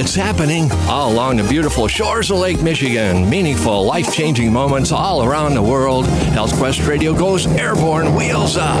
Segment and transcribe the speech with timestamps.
[0.00, 3.28] It's happening all along the beautiful shores of Lake Michigan.
[3.28, 6.06] Meaningful, life changing moments all around the world.
[6.06, 8.80] Health Quest Radio goes airborne, wheels up.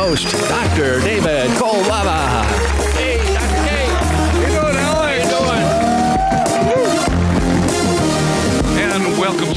[0.01, 0.99] Dr.
[1.01, 2.50] David Kolbaba.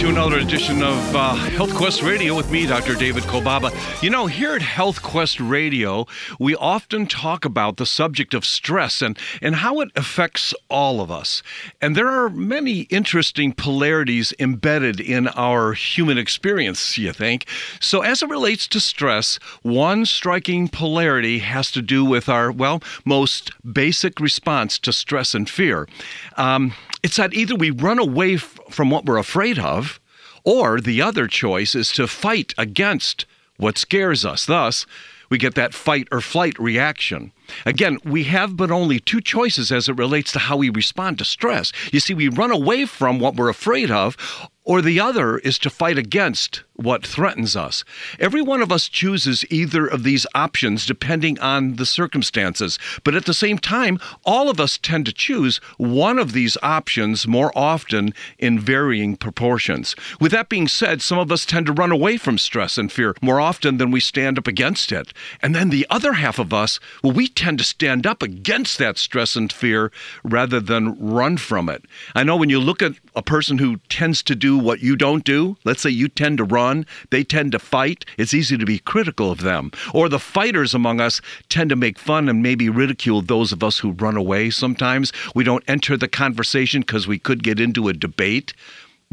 [0.05, 2.95] To another edition of uh, Health Quest Radio with me, Dr.
[2.95, 3.73] David Kolbaba.
[4.03, 6.07] You know, here at Health Quest Radio,
[6.39, 11.11] we often talk about the subject of stress and, and how it affects all of
[11.11, 11.43] us.
[11.81, 17.47] And there are many interesting polarities embedded in our human experience, you think.
[17.81, 22.83] So, as it relates to stress, one striking polarity has to do with our, well,
[23.07, 25.89] most basic response to stress and fear.
[26.37, 29.94] Um, it's that either we run away f- from what we're afraid of,
[30.45, 34.47] or the other choice is to fight against what scares us.
[34.47, 34.87] Thus,
[35.31, 37.33] we get that fight or flight reaction.
[37.67, 41.25] Again, we have but only two choices as it relates to how we respond to
[41.25, 41.73] stress.
[41.93, 44.17] You see, we run away from what we're afraid of,
[44.65, 47.85] or the other is to fight against what threatens us.
[48.19, 53.27] Every one of us chooses either of these options depending on the circumstances, but at
[53.27, 58.15] the same time, all of us tend to choose one of these options more often
[58.39, 59.95] in varying proportions.
[60.19, 63.15] With that being said, some of us tend to run away from stress and fear
[63.21, 65.13] more often than we stand up against it.
[65.43, 68.99] And then the other half of us, well, we tend to stand up against that
[68.99, 69.91] stress and fear
[70.23, 71.85] rather than run from it.
[72.15, 75.25] I know when you look at a person who tends to do what you don't
[75.25, 78.79] do, let's say you tend to run, they tend to fight, it's easy to be
[78.79, 79.71] critical of them.
[79.93, 83.79] Or the fighters among us tend to make fun and maybe ridicule those of us
[83.79, 85.13] who run away sometimes.
[85.35, 88.55] We don't enter the conversation because we could get into a debate.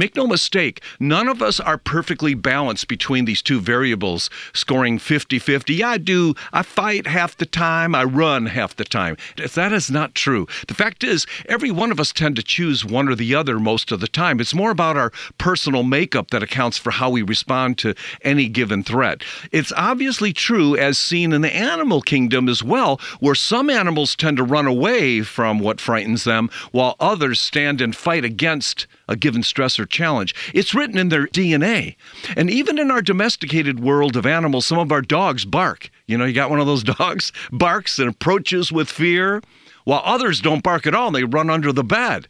[0.01, 5.37] Make no mistake, none of us are perfectly balanced between these two variables, scoring 50
[5.37, 5.75] 50.
[5.75, 6.33] Yeah, I do.
[6.51, 9.15] I fight half the time, I run half the time.
[9.37, 10.47] That is not true.
[10.67, 13.91] The fact is, every one of us tend to choose one or the other most
[13.91, 14.39] of the time.
[14.39, 18.81] It's more about our personal makeup that accounts for how we respond to any given
[18.81, 19.21] threat.
[19.51, 24.37] It's obviously true, as seen in the animal kingdom as well, where some animals tend
[24.37, 29.43] to run away from what frightens them, while others stand and fight against a given
[29.43, 30.33] stress or challenge.
[30.53, 31.95] It's written in their DNA.
[32.35, 35.89] And even in our domesticated world of animals, some of our dogs bark.
[36.07, 39.41] You know, you got one of those dogs, barks and approaches with fear,
[39.83, 42.27] while others don't bark at all and they run under the bed.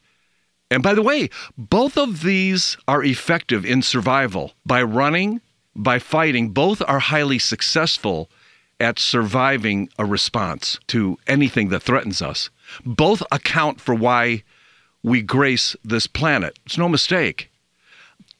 [0.70, 4.54] And by the way, both of these are effective in survival.
[4.66, 5.42] By running,
[5.76, 8.30] by fighting, both are highly successful
[8.80, 12.50] at surviving a response to anything that threatens us.
[12.86, 14.44] Both account for why
[15.04, 16.58] we grace this planet.
[16.66, 17.51] It's no mistake.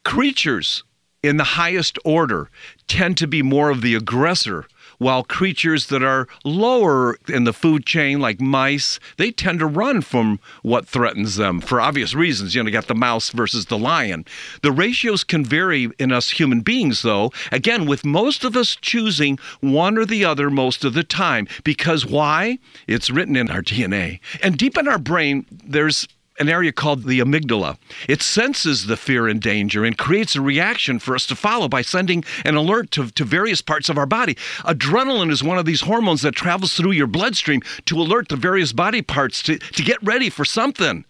[0.04, 0.84] Creatures
[1.22, 2.50] in the highest order
[2.88, 4.66] tend to be more of the aggressor,
[4.98, 10.00] while creatures that are lower in the food chain, like mice, they tend to run
[10.00, 12.54] from what threatens them for obvious reasons.
[12.54, 14.24] You know, you got the mouse versus the lion.
[14.62, 19.38] The ratios can vary in us human beings, though, again, with most of us choosing
[19.60, 21.48] one or the other most of the time.
[21.64, 22.58] Because why?
[22.86, 24.20] It's written in our DNA.
[24.42, 26.06] And deep in our brain, there's
[26.42, 27.78] an area called the amygdala.
[28.08, 31.82] It senses the fear and danger and creates a reaction for us to follow by
[31.82, 34.34] sending an alert to, to various parts of our body.
[34.64, 38.72] Adrenaline is one of these hormones that travels through your bloodstream to alert the various
[38.72, 41.04] body parts to, to get ready for something.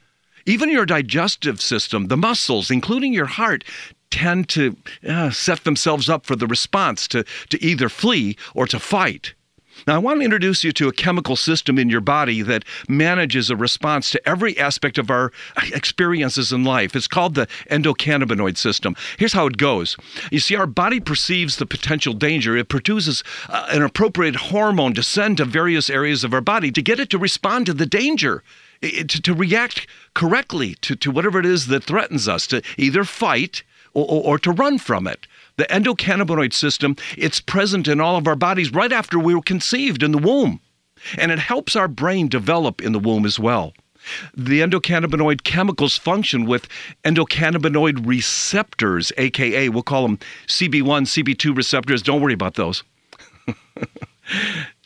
[0.44, 3.64] Even your digestive system, the muscles, including your heart,
[4.11, 4.76] tend to
[5.08, 9.35] uh, set themselves up for the response to, to either flee or to fight.
[9.87, 13.50] Now, I want to introduce you to a chemical system in your body that manages
[13.50, 15.32] a response to every aspect of our
[15.73, 16.94] experiences in life.
[16.94, 18.94] It's called the endocannabinoid system.
[19.19, 19.96] Here's how it goes
[20.31, 25.02] You see, our body perceives the potential danger, it produces uh, an appropriate hormone to
[25.02, 28.43] send to various areas of our body to get it to respond to the danger.
[28.81, 33.62] to, to react correctly to, to whatever it is that threatens us, to either fight
[33.94, 35.26] or, or, or to run from it.
[35.56, 40.02] The endocannabinoid system, it's present in all of our bodies right after we were conceived
[40.02, 40.60] in the womb.
[41.19, 43.72] And it helps our brain develop in the womb as well.
[44.37, 46.69] The endocannabinoid chemicals function with
[47.04, 50.19] endocannabinoid receptors, aka we'll call them
[50.49, 52.02] CB1, CB2 receptors.
[52.02, 52.82] Don't worry about those.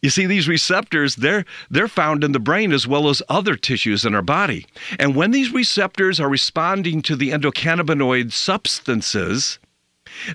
[0.02, 4.04] You see, these receptors, they're, they're found in the brain as well as other tissues
[4.04, 4.66] in our body.
[4.98, 9.58] And when these receptors are responding to the endocannabinoid substances,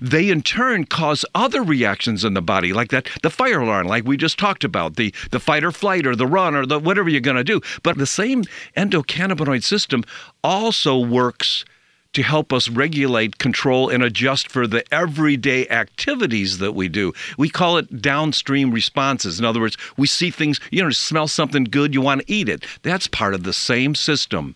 [0.02, 4.06] they in turn cause other reactions in the body, like that the fire alarm, like
[4.06, 7.10] we just talked about, the, the fight or flight or the run or the whatever
[7.10, 7.62] you're going to do.
[7.84, 8.44] But the same
[8.76, 10.04] endocannabinoid system
[10.44, 11.66] also works
[12.14, 17.14] to help us regulate, control, and adjust for the everyday activities that we do.
[17.38, 19.40] We call it downstream responses.
[19.40, 22.50] In other words, we see things, you know, smell something good, you want to eat
[22.50, 22.66] it.
[22.84, 24.56] That's part of the same system.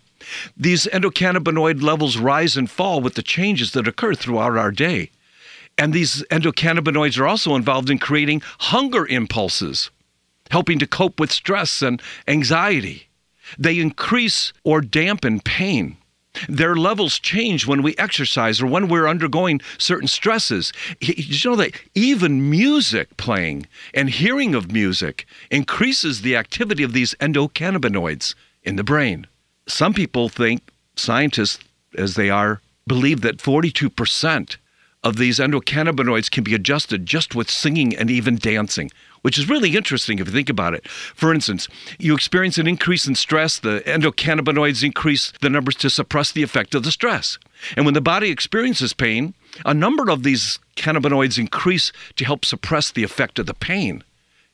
[0.57, 5.11] These endocannabinoid levels rise and fall with the changes that occur throughout our day.
[5.77, 9.91] And these endocannabinoids are also involved in creating hunger impulses,
[10.51, 13.09] helping to cope with stress and anxiety.
[13.57, 15.97] They increase or dampen pain.
[16.49, 20.73] Their levels change when we exercise or when we're undergoing certain stresses.
[20.99, 27.15] You know that even music playing and hearing of music increases the activity of these
[27.15, 29.27] endocannabinoids in the brain.
[29.67, 30.61] Some people think,
[30.95, 31.59] scientists
[31.97, 34.57] as they are, believe that 42%
[35.03, 38.91] of these endocannabinoids can be adjusted just with singing and even dancing
[39.25, 40.87] which is really interesting if you think about it.
[40.87, 41.67] For instance,
[41.97, 46.75] you experience an increase in stress, the endocannabinoids increase the numbers to suppress the effect
[46.75, 47.39] of the stress.
[47.75, 49.33] And when the body experiences pain,
[49.65, 54.03] a number of these cannabinoids increase to help suppress the effect of the pain.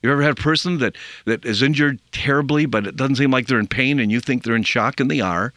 [0.02, 0.96] You ever had a person that,
[1.26, 4.44] that is injured terribly, but it doesn't seem like they're in pain and you think
[4.44, 5.54] they're in shock and they are?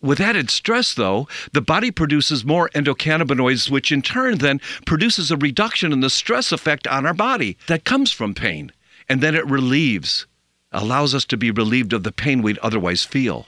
[0.00, 5.36] With added stress, though, the body produces more endocannabinoids, which in turn then produces a
[5.36, 8.72] reduction in the stress effect on our body that comes from pain.
[9.08, 10.26] And then it relieves,
[10.72, 13.46] allows us to be relieved of the pain we'd otherwise feel.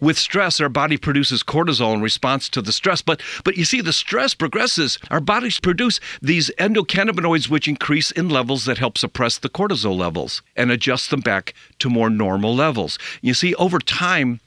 [0.00, 3.02] With stress, our body produces cortisol in response to the stress.
[3.02, 4.98] But, but you see, the stress progresses.
[5.10, 10.42] Our bodies produce these endocannabinoids, which increase in levels that help suppress the cortisol levels
[10.56, 12.98] and adjust them back to more normal levels.
[13.22, 14.40] You see, over time,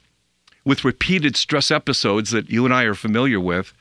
[0.64, 3.72] with repeated stress episodes that you and I are familiar with,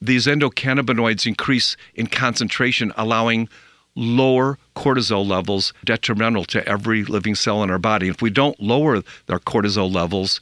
[0.00, 3.48] these endocannabinoids increase in concentration, allowing
[3.94, 8.08] lower cortisol levels detrimental to every living cell in our body.
[8.08, 10.40] If we don't lower our cortisol levels,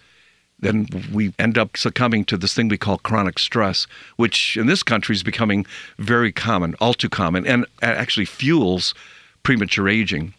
[0.60, 4.82] then we end up succumbing to this thing we call chronic stress, which in this
[4.82, 5.64] country is becoming
[5.98, 8.94] very common, all too common, and actually fuels
[9.42, 10.34] premature aging.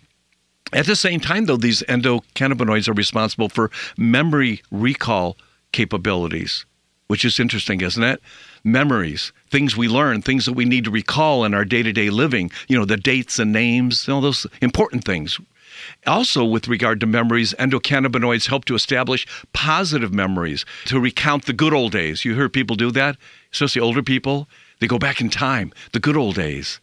[0.72, 5.36] At the same time, though, these endocannabinoids are responsible for memory recall
[5.72, 6.66] capabilities,
[7.08, 8.22] which is interesting, isn't it?
[8.64, 12.10] Memories, things we learn, things that we need to recall in our day to day
[12.10, 15.40] living, you know, the dates and names, all those important things.
[16.08, 21.74] Also, with regard to memories, endocannabinoids help to establish positive memories, to recount the good
[21.74, 22.24] old days.
[22.24, 23.18] You hear people do that,
[23.52, 24.48] especially older people.
[24.80, 26.80] They go back in time, the good old days.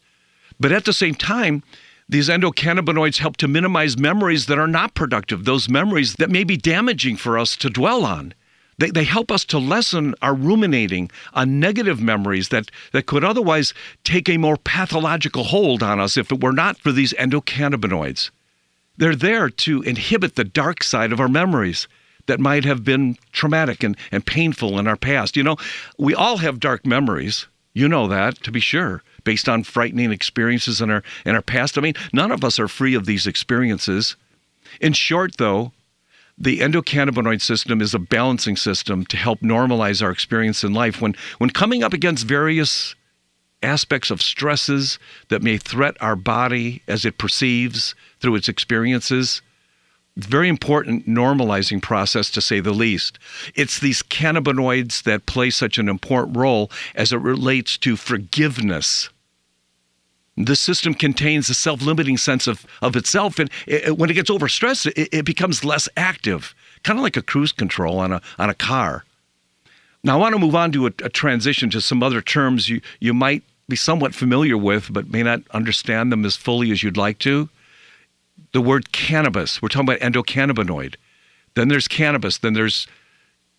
[0.59, 1.63] But at the same time,
[2.09, 6.55] these endocannabinoids help to minimize memories that are not productive, those memories that may be
[6.55, 8.33] damaging for us to dwell on.
[8.77, 13.73] They, they help us to lessen our ruminating on negative memories that, that could otherwise
[14.03, 18.29] take a more pathological hold on us if it were not for these endocannabinoids.
[18.97, 21.87] They're there to inhibit the dark side of our memories
[22.25, 25.37] that might have been traumatic and, and painful in our past.
[25.37, 25.57] You know,
[25.97, 27.47] we all have dark memories.
[27.73, 31.77] You know that, to be sure based on frightening experiences in our in our past.
[31.77, 34.15] I mean, none of us are free of these experiences.
[34.79, 35.73] In short, though,
[36.37, 41.13] the endocannabinoid system is a balancing system to help normalize our experience in life when
[41.39, 42.95] when coming up against various
[43.61, 49.41] aspects of stresses that may threat our body as it perceives through its experiences
[50.15, 53.19] very important normalizing process to say the least.
[53.53, 59.09] It's these cannabinoids that play such an important role as it relates to forgiveness
[60.37, 63.39] the system contains a self limiting sense of, of itself.
[63.39, 67.21] And it, when it gets overstressed, it, it becomes less active, kind of like a
[67.21, 69.03] cruise control on a, on a car.
[70.03, 72.81] Now, I want to move on to a, a transition to some other terms you,
[72.99, 76.97] you might be somewhat familiar with, but may not understand them as fully as you'd
[76.97, 77.49] like to.
[78.53, 80.95] The word cannabis, we're talking about endocannabinoid.
[81.55, 82.87] Then there's cannabis, then there's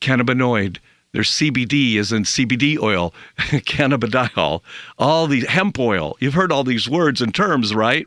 [0.01, 0.79] cannabinoid,
[1.13, 4.63] there's CBD, as in CBD oil, cannabidiol,
[4.99, 6.17] all the hemp oil.
[6.21, 8.07] You've heard all these words and terms, right?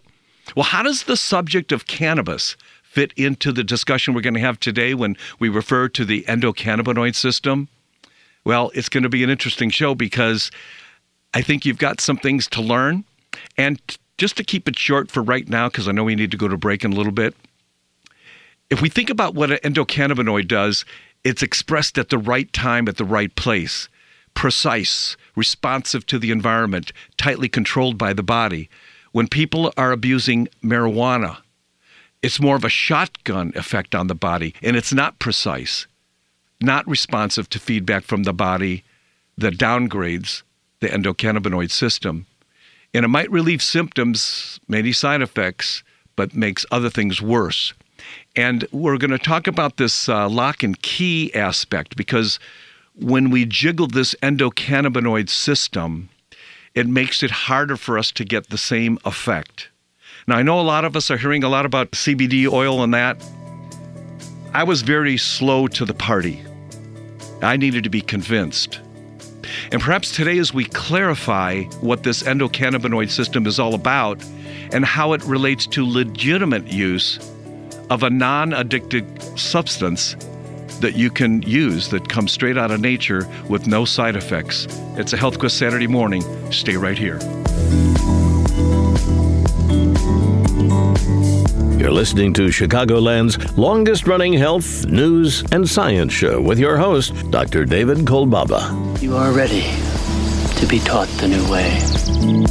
[0.55, 4.59] Well, how does the subject of cannabis fit into the discussion we're going to have
[4.59, 7.69] today when we refer to the endocannabinoid system?
[8.43, 10.51] Well, it's going to be an interesting show because
[11.33, 13.05] I think you've got some things to learn.
[13.57, 13.79] And
[14.17, 16.47] just to keep it short for right now, because I know we need to go
[16.47, 17.35] to break in a little bit,
[18.69, 20.85] if we think about what an endocannabinoid does,
[21.23, 23.89] it's expressed at the right time, at the right place,
[24.33, 28.69] precise, responsive to the environment, tightly controlled by the body.
[29.11, 31.39] When people are abusing marijuana,
[32.21, 35.85] it's more of a shotgun effect on the body, and it's not precise,
[36.61, 38.83] not responsive to feedback from the body
[39.37, 40.43] that downgrades
[40.79, 42.25] the endocannabinoid system.
[42.93, 45.83] And it might relieve symptoms, many side effects,
[46.15, 47.73] but makes other things worse.
[48.35, 52.39] And we're going to talk about this uh, lock and key aspect because
[52.95, 56.09] when we jiggle this endocannabinoid system,
[56.73, 59.69] it makes it harder for us to get the same effect.
[60.27, 62.93] Now, I know a lot of us are hearing a lot about CBD oil and
[62.93, 63.23] that.
[64.53, 66.43] I was very slow to the party.
[67.41, 68.79] I needed to be convinced.
[69.71, 74.23] And perhaps today, as we clarify what this endocannabinoid system is all about
[74.71, 77.19] and how it relates to legitimate use
[77.89, 80.15] of a non addictive substance
[80.79, 84.67] that you can use that comes straight out of nature with no side effects.
[84.97, 86.23] It's a Health Quest Saturday morning.
[86.51, 87.19] Stay right here.
[91.81, 97.65] You're listening to Chicagoland's longest running health, news, and science show with your host, Dr.
[97.65, 99.01] David Kolbaba.
[99.01, 99.63] You are ready
[100.57, 102.50] to be taught the new way.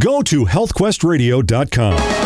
[0.00, 2.22] Go to healthquestradio.com.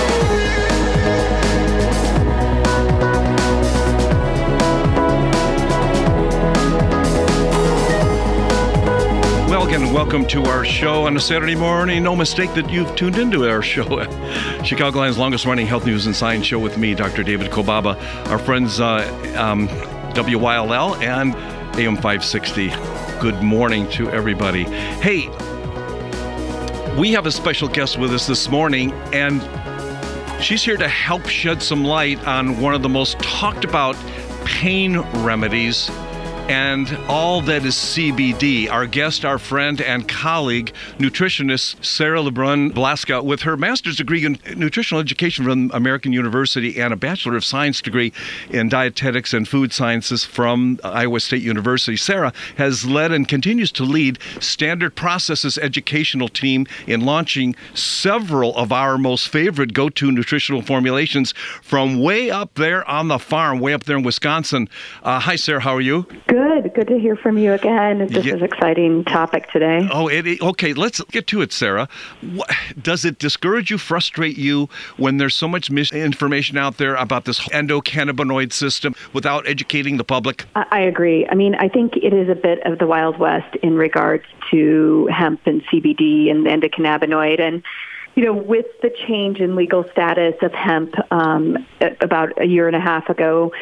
[9.77, 12.03] Again, welcome to our show on a Saturday morning.
[12.03, 13.85] No mistake that you've tuned into our show,
[14.63, 17.23] Chicagoland's longest running health news and science show with me, Dr.
[17.23, 18.01] David Kolbaba.
[18.29, 19.05] Our friends uh,
[19.37, 19.69] um,
[20.15, 21.35] WYLL and
[21.79, 22.69] AM 560.
[23.21, 24.65] Good morning to everybody.
[24.65, 25.29] Hey,
[26.99, 29.43] we have a special guest with us this morning, and
[30.43, 33.95] she's here to help shed some light on one of the most talked about
[34.47, 35.91] pain remedies
[36.49, 38.71] and all that is CBD.
[38.71, 44.39] Our guest, our friend, and colleague, nutritionist Sarah LeBrun Blaska, with her master's degree in
[44.57, 48.13] nutritional education from American University and a Bachelor of Science degree
[48.49, 51.97] in dietetics and food sciences from Iowa State University.
[51.97, 58.71] Sarah has led and continues to lead Standard Process's educational team in launching several of
[58.71, 63.83] our most favorite go-to nutritional formulations from way up there on the farm, way up
[63.83, 64.69] there in Wisconsin.
[65.03, 65.61] Uh, hi, Sarah.
[65.61, 66.07] How are you?
[66.29, 66.36] Good.
[66.37, 68.07] Good Good to hear from you again.
[68.09, 68.35] This Yeah.
[68.35, 69.89] is an exciting topic today.
[69.91, 70.75] Oh, it, okay.
[70.75, 71.89] Let's get to it, Sarah.
[72.21, 72.51] What,
[72.83, 77.41] does it discourage you, frustrate you when there's so much misinformation out there about this
[77.49, 80.45] endocannabinoid system without educating the public?
[80.55, 81.27] I, I agree.
[81.31, 85.09] I mean, I think it is a bit of the Wild West in regards to
[85.11, 87.41] hemp and CBD and endocannabinoid.
[87.41, 87.63] And,
[88.17, 91.67] you know, with the change in legal status of hemp um,
[92.01, 93.53] about a year and a half ago,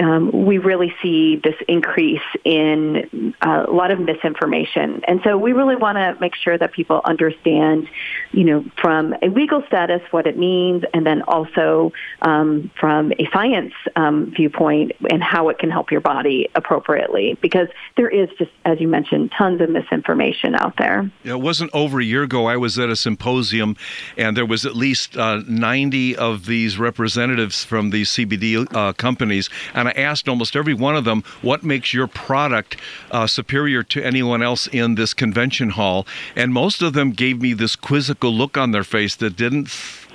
[0.00, 5.02] um, we really see this increase in uh, a lot of misinformation.
[5.06, 7.88] And so we really want to make sure that people understand,
[8.32, 13.28] you know, from a legal status what it means, and then also um, from a
[13.32, 17.38] science um, viewpoint and how it can help your body appropriately.
[17.40, 21.10] Because there is just, as you mentioned, tons of misinformation out there.
[21.22, 22.46] It wasn't over a year ago.
[22.46, 23.76] I was at a symposium,
[24.16, 29.48] and there was at least uh, 90 of these representatives from these CBD uh, companies,
[29.74, 32.76] and I asked almost every one of them, "What makes your product
[33.10, 37.52] uh, superior to anyone else in this convention hall?" And most of them gave me
[37.52, 39.68] this quizzical look on their face that didn't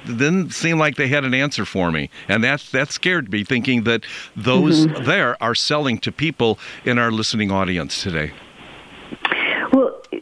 [0.06, 3.84] didn't seem like they had an answer for me, and that's that scared me, thinking
[3.84, 4.04] that
[4.36, 5.04] those mm-hmm.
[5.04, 8.32] there are selling to people in our listening audience today.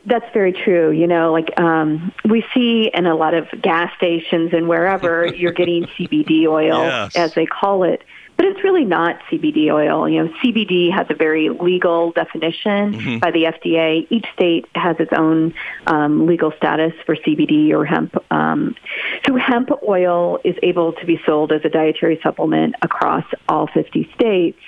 [0.05, 0.91] That's very true.
[0.91, 5.53] You know, like um, we see in a lot of gas stations and wherever you're
[5.53, 7.15] getting CBD oil, yes.
[7.15, 8.03] as they call it.
[8.35, 10.09] But it's really not CBD oil.
[10.09, 13.19] You know, CBD has a very legal definition mm-hmm.
[13.19, 14.07] by the FDA.
[14.09, 15.53] Each state has its own
[15.85, 18.15] um, legal status for CBD or hemp.
[18.31, 18.75] Um,
[19.25, 24.11] so hemp oil is able to be sold as a dietary supplement across all 50
[24.15, 24.59] states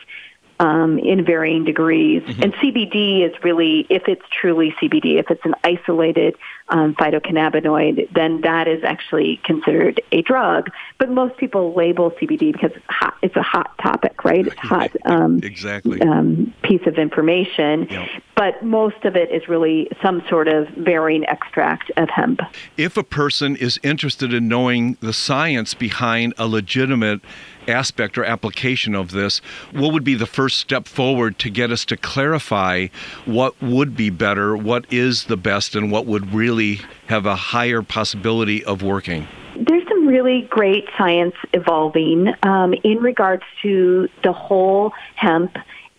[0.60, 2.24] um, in varying degrees.
[2.24, 2.44] Mm-hmm.
[2.44, 6.36] And CBD is really, if it's truly CBD, if it's an isolated
[6.69, 10.69] um, phytocannabinoid, then that is actually considered a drug.
[10.98, 13.15] But most people label CBD because it's hot.
[13.22, 14.48] It's a hot topic, right?
[14.48, 14.91] It's hot.
[15.05, 16.01] Um, exactly.
[16.01, 17.88] Um, piece of information.
[17.89, 18.10] Yep.
[18.36, 22.39] But most of it is really some sort of varying extract of hemp.
[22.75, 27.22] If a person is interested in knowing the science behind a legitimate
[27.67, 29.39] aspect or application of this,
[29.72, 32.88] what would be the first step forward to get us to clarify
[33.25, 36.55] what would be better, what is the best, and what would really
[37.08, 39.28] have a higher possibility of working?
[39.56, 45.56] There's some really great science evolving um, in regards to the whole hemp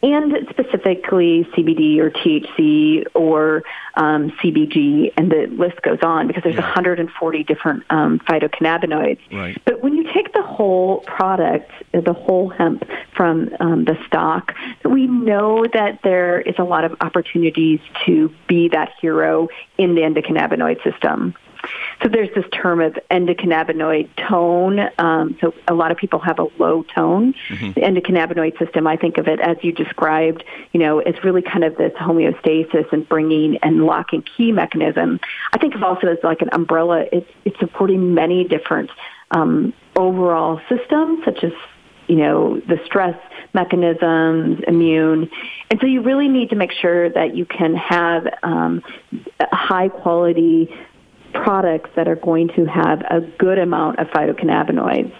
[0.07, 6.55] and specifically CBD or THC or um, CBG, and the list goes on because there's
[6.55, 6.61] yeah.
[6.61, 9.19] 140 different um, phytocannabinoids.
[9.33, 9.61] Right.
[9.65, 12.85] But when you take the whole product, the whole hemp
[13.17, 18.69] from um, the stalk, we know that there is a lot of opportunities to be
[18.69, 21.35] that hero in the endocannabinoid system.
[22.03, 24.81] So there's this term of endocannabinoid tone.
[24.99, 27.35] Um, so a lot of people have a low tone.
[27.49, 27.73] Mm-hmm.
[27.73, 31.65] The endocannabinoid system, I think of it as you described, you know, it's really kind
[31.65, 35.21] of this homeostasis and bringing and lock and key mechanism.
[35.53, 37.05] I think of also as like an umbrella.
[37.13, 38.91] It's, it's supporting many different
[39.31, 41.53] um, overall systems, such as
[42.09, 43.19] you know, the stress
[43.53, 45.31] mechanisms, immune.
[45.71, 48.83] And so you really need to make sure that you can have um,
[49.41, 50.73] high quality
[51.45, 55.13] products that are going to have a good amount of phytocannabinoids.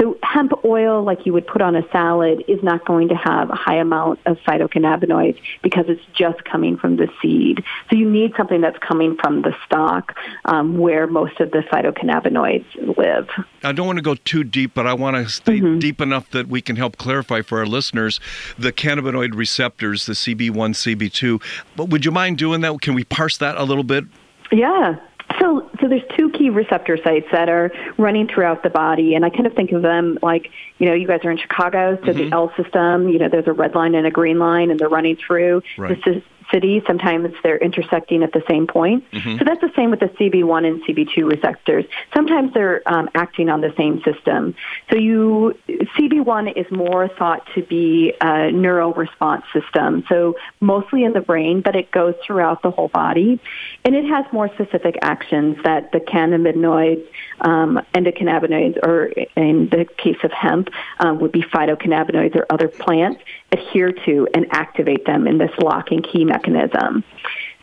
[0.00, 3.50] So hemp oil, like you would put on a salad, is not going to have
[3.50, 7.62] a high amount of phytocannabinoids because it's just coming from the seed.
[7.90, 10.14] So you need something that's coming from the stalk
[10.46, 13.28] um, where most of the phytocannabinoids live.
[13.62, 15.78] I don't want to go too deep, but I want to stay mm-hmm.
[15.78, 18.20] deep enough that we can help clarify for our listeners
[18.58, 21.42] the cannabinoid receptors, the CB1, CB2.
[21.76, 22.80] But would you mind doing that?
[22.80, 24.04] Can we parse that a little bit?
[24.50, 24.96] Yeah,
[25.38, 29.30] so, so there's two key receptor sites that are running throughout the body, and I
[29.30, 32.30] kind of think of them like, you know, you guys are in Chicago, so mm-hmm.
[32.30, 34.88] the L system, you know, there's a red line and a green line, and they're
[34.88, 35.62] running through.
[35.78, 35.96] Right.
[36.04, 39.10] This is city, sometimes they're intersecting at the same point.
[39.10, 39.38] Mm-hmm.
[39.38, 41.84] So that's the same with the CB1 and CB2 receptors.
[42.14, 44.54] Sometimes they're um, acting on the same system.
[44.90, 50.04] So you CB1 is more thought to be a neural response system.
[50.08, 53.40] So mostly in the brain, but it goes throughout the whole body,
[53.84, 57.06] and it has more specific actions that the cannabinoids,
[57.40, 63.22] um, endocannabinoids, or in the case of hemp, um, would be phytocannabinoids or other plants
[63.60, 67.04] adhere to and activate them in this lock and key mechanism.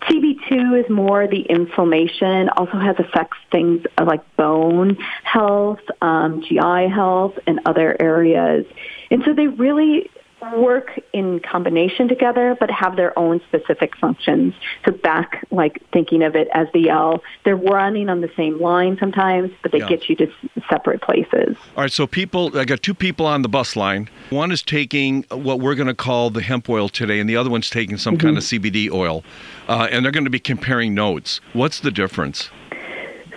[0.04, 7.34] CB2 is more the inflammation, also has effects things like bone health, um, GI health,
[7.46, 8.66] and other areas.
[9.12, 10.10] And so they really
[10.56, 14.54] work in combination together but have their own specific functions.
[14.86, 18.98] So back like thinking of it as the L, they're running on the same line
[19.00, 19.90] sometimes, but they yeah.
[19.90, 20.32] get you to
[20.70, 21.56] separate places.
[21.76, 24.10] All right, so people I got two people on the bus line.
[24.30, 27.50] One is taking what we're going to call the hemp oil today and the other
[27.50, 28.28] one's taking some mm-hmm.
[28.28, 29.24] kind of CBD oil.
[29.68, 31.42] Uh, and they're going to be comparing notes.
[31.54, 32.50] What's the difference?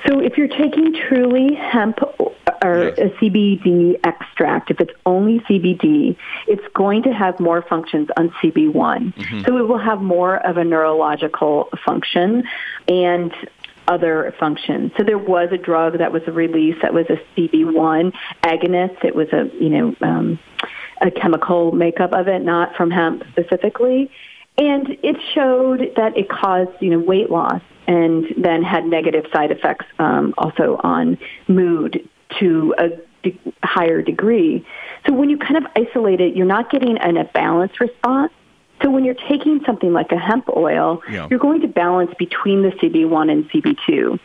[0.06, 1.98] So if you're taking truly hemp
[2.62, 2.98] or yes.
[2.98, 8.72] a CBD extract, if it's only CBD, it's going to have more functions on CB1.
[9.14, 9.42] Mm-hmm.
[9.44, 12.44] So it will have more of a neurological function
[12.88, 13.32] and
[13.88, 14.92] other functions.
[14.96, 19.04] So there was a drug that was released that was a CB1 agonist.
[19.04, 20.38] It was a, you know, um,
[21.00, 24.10] a chemical makeup of it, not from hemp specifically.
[24.58, 29.50] And it showed that it caused, you know, weight loss and then had negative side
[29.50, 31.18] effects um, also on
[31.48, 32.88] mood to a
[33.22, 34.66] de- higher degree.
[35.06, 38.32] So when you kind of isolate it, you're not getting an, a balanced response.
[38.82, 41.26] So when you're taking something like a hemp oil, yeah.
[41.30, 44.18] you're going to balance between the CB1 and CB2.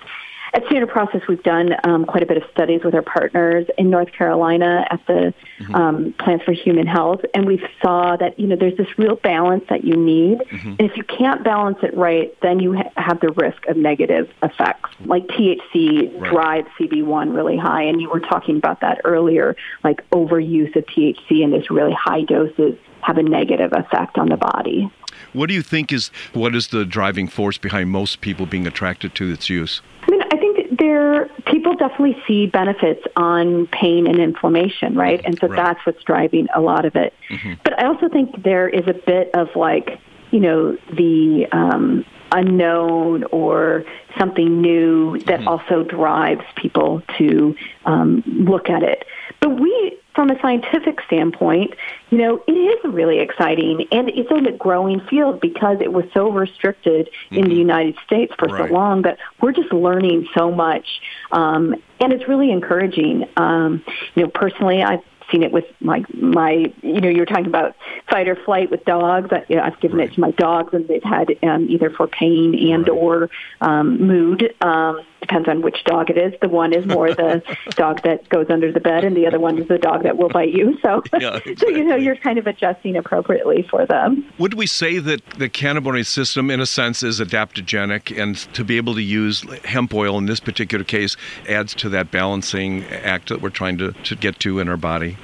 [0.56, 3.90] At Standard Process, we've done um, quite a bit of studies with our partners in
[3.90, 5.76] North Carolina at the mm-hmm.
[5.76, 9.66] um, Plants for Human Health, and we saw that you know there's this real balance
[9.70, 10.76] that you need, mm-hmm.
[10.80, 14.32] and if you can't balance it right, then you ha- have the risk of negative
[14.42, 14.92] effects.
[15.04, 16.32] Like THC right.
[16.32, 21.44] drives CB1 really high, and you were talking about that earlier, like overuse of THC
[21.44, 24.90] in this really high doses have a negative effect on the body.
[25.34, 29.14] What do you think is what is the driving force behind most people being attracted
[29.16, 29.82] to its use?
[30.04, 35.22] I mean, I think there people definitely see benefits on pain and inflammation, right?
[35.26, 35.56] And so right.
[35.56, 37.14] that's what's driving a lot of it.
[37.30, 37.54] Mm-hmm.
[37.64, 40.00] But I also think there is a bit of like,
[40.32, 43.86] you know, the um, unknown or
[44.18, 45.48] something new that mm-hmm.
[45.48, 49.06] also drives people to um, look at it.
[49.40, 51.74] But we from a scientific standpoint,
[52.10, 56.06] you know, it is really exciting and it's in a growing field because it was
[56.14, 57.36] so restricted mm-hmm.
[57.36, 57.60] in the mm-hmm.
[57.60, 58.70] United States for right.
[58.70, 61.02] so long that we're just learning so much.
[61.34, 63.28] Um, and it's really encouraging.
[63.36, 63.84] Um,
[64.16, 67.76] you know, personally, I've seen it with my my you know you were talking about
[68.10, 70.10] fight or flight with dogs I, you know, I've given right.
[70.10, 72.96] it to my dogs and they've had um, either for pain and right.
[72.96, 73.30] or
[73.62, 76.34] um, mood um, depends on which dog it is.
[76.42, 79.58] The one is more the dog that goes under the bed, and the other one
[79.58, 80.78] is the dog that will bite you.
[80.82, 81.56] So, yeah, exactly.
[81.58, 84.26] so you know, you're kind of adjusting appropriately for them.
[84.38, 88.78] Would we say that the cannabinoid system, in a sense, is adaptogenic, and to be
[88.78, 91.18] able to use hemp oil in this particular case
[91.50, 95.18] adds to that balancing act that we're trying to, to get to in our body?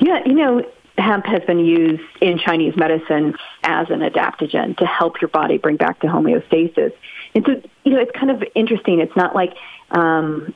[0.00, 0.62] Yeah, you know,
[0.98, 5.76] hemp has been used in Chinese medicine as an adaptogen to help your body bring
[5.76, 6.92] back to homeostasis.
[7.34, 9.00] And so, you know, it's kind of interesting.
[9.00, 9.54] It's not like,
[9.90, 10.54] um,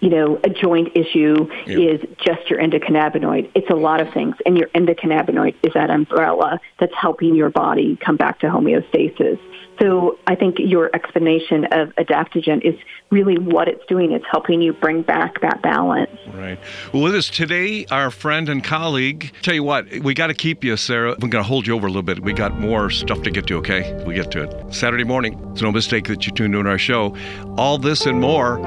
[0.00, 1.78] you know, a joint issue yeah.
[1.78, 3.52] is just your endocannabinoid.
[3.54, 7.96] It's a lot of things, and your endocannabinoid is that umbrella that's helping your body
[8.04, 9.38] come back to homeostasis.
[9.80, 12.74] So I think your explanation of adaptogen is
[13.10, 14.12] really what it's doing.
[14.12, 16.10] It's helping you bring back that balance.
[16.32, 16.58] Right.
[16.92, 19.32] Well, with us today, our friend and colleague.
[19.42, 21.10] Tell you what, we got to keep you, Sarah.
[21.20, 22.20] We're going to hold you over a little bit.
[22.20, 24.02] We got more stuff to get to, okay?
[24.04, 24.74] We get to it.
[24.74, 25.40] Saturday morning.
[25.52, 27.16] It's no mistake that you tuned in our show.
[27.56, 28.64] All this and more,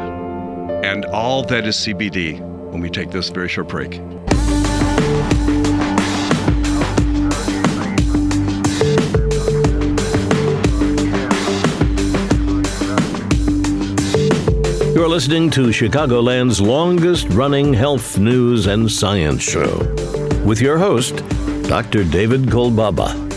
[0.83, 2.39] and all that is CBD
[2.71, 4.01] when we take this very short break.
[14.95, 19.79] You're listening to Chicagoland's longest running health news and science show
[20.45, 21.17] with your host,
[21.67, 22.05] Dr.
[22.05, 23.34] David Kolbaba.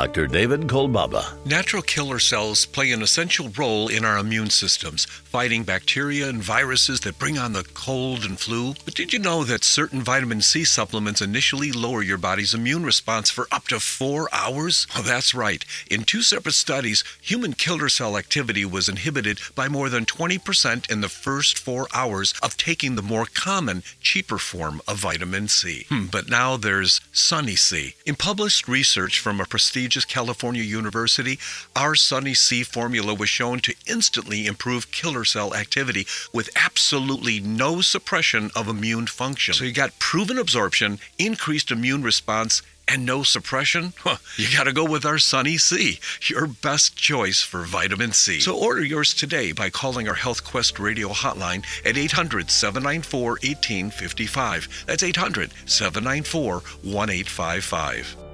[0.00, 0.26] Dr.
[0.26, 1.44] David Kolbaba.
[1.44, 7.00] Natural killer cells play an essential role in our immune systems, fighting bacteria and viruses
[7.00, 8.72] that bring on the cold and flu.
[8.86, 13.28] But did you know that certain vitamin C supplements initially lower your body's immune response
[13.28, 14.86] for up to four hours?
[14.94, 15.66] Well, that's right.
[15.90, 21.02] In two separate studies, human killer cell activity was inhibited by more than 20% in
[21.02, 25.84] the first four hours of taking the more common, cheaper form of vitamin C.
[25.90, 27.96] Hmm, but now there's Sunny C.
[28.06, 31.38] In published research from a prestigious California University,
[31.74, 37.80] our Sunny C formula was shown to instantly improve killer cell activity with absolutely no
[37.80, 39.54] suppression of immune function.
[39.54, 43.92] So you got proven absorption, increased immune response, and no suppression?
[43.98, 48.40] Huh, you got to go with our Sunny C, your best choice for vitamin C.
[48.40, 54.84] So order yours today by calling our Health Quest radio hotline at 800 794 1855.
[54.86, 58.29] That's 800 794 1855.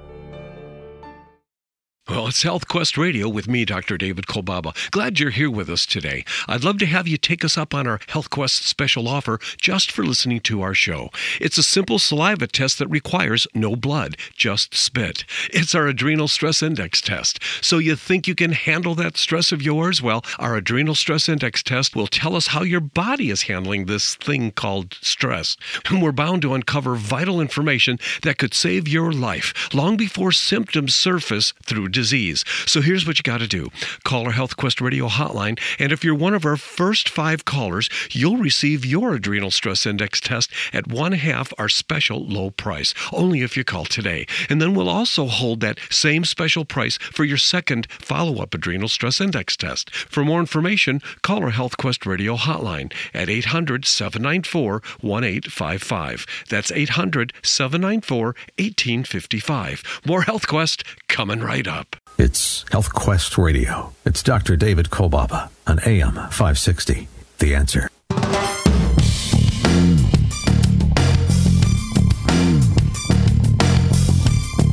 [2.09, 3.97] Well, it's Health Quest Radio with me, Dr.
[3.97, 4.73] David Kolbaba.
[4.91, 6.23] Glad you're here with us today.
[6.47, 9.91] I'd love to have you take us up on our Health Quest special offer just
[9.91, 11.09] for listening to our show.
[11.41, 15.25] It's a simple saliva test that requires no blood, just spit.
[15.49, 17.43] It's our adrenal stress index test.
[17.61, 20.01] So you think you can handle that stress of yours?
[20.01, 24.15] Well, our adrenal stress index test will tell us how your body is handling this
[24.15, 25.57] thing called stress.
[25.89, 30.95] And we're bound to uncover vital information that could save your life long before symptoms
[30.95, 32.45] surface through disease.
[32.67, 33.71] So here's what you got to do
[34.03, 37.89] call our Health Quest radio hotline, and if you're one of our first five callers,
[38.11, 43.41] you'll receive your adrenal stress index test at one half our special low price, only
[43.41, 44.27] if you call today.
[44.47, 48.89] And then we'll also hold that same special price for your second follow up adrenal
[48.89, 49.89] stress index test.
[49.89, 56.25] For more information, call our Health Quest radio hotline at 800 794 1855.
[56.47, 58.25] That's 800 794
[58.59, 60.01] 1855.
[60.05, 61.86] More Health Quest coming right up.
[62.19, 63.93] It's Health Quest Radio.
[64.03, 64.55] It's Dr.
[64.55, 67.07] David Kolbaba on AM 560.
[67.37, 67.89] The answer.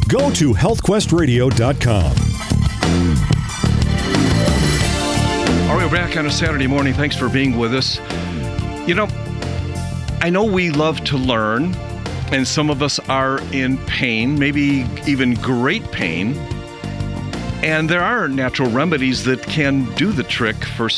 [0.08, 2.12] Go to healthquestradio.com.
[5.68, 6.94] All right, we're back on a Saturday morning.
[6.94, 7.98] Thanks for being with us.
[8.88, 9.06] You know,
[10.22, 11.74] I know we love to learn,
[12.32, 16.40] and some of us are in pain, maybe even great pain
[17.64, 20.90] and there are natural remedies that can do the trick for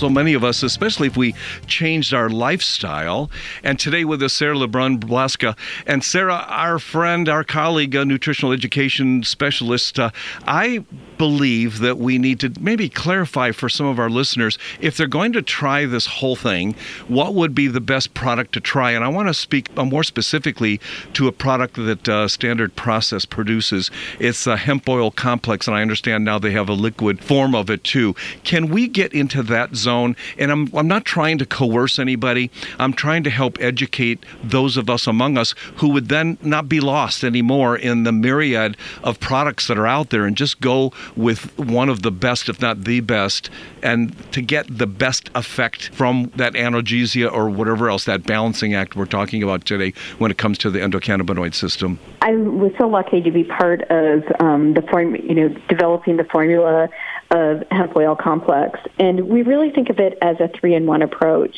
[0.00, 1.34] so many of us, especially if we
[1.66, 3.30] changed our lifestyle.
[3.62, 5.54] And today with us, Sarah LeBrun Blaska.
[5.86, 10.10] And Sarah, our friend, our colleague, a nutritional education specialist, uh,
[10.46, 10.86] I
[11.18, 15.34] believe that we need to maybe clarify for some of our listeners if they're going
[15.34, 16.74] to try this whole thing,
[17.08, 18.92] what would be the best product to try?
[18.92, 20.80] And I want to speak uh, more specifically
[21.12, 23.90] to a product that uh, Standard Process produces.
[24.18, 27.68] It's a hemp oil complex, and I understand now they have a liquid form of
[27.68, 28.14] it too.
[28.44, 29.89] Can we get into that zone?
[29.90, 34.88] And I'm, I'm not trying to coerce anybody, I'm trying to help educate those of
[34.88, 39.66] us among us who would then not be lost anymore in the myriad of products
[39.66, 43.00] that are out there and just go with one of the best, if not the
[43.00, 43.50] best,
[43.82, 48.94] and to get the best effect from that analgesia or whatever else, that balancing act
[48.94, 51.98] we're talking about today when it comes to the endocannabinoid system?
[52.22, 56.24] I was so lucky to be part of um, the form, you know, developing the
[56.24, 56.88] formula
[57.30, 61.56] of hemp oil complex, and we really think of it as a three-in-one approach.